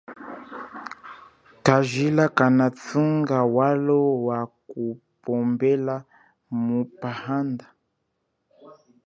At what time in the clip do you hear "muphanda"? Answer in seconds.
6.63-7.65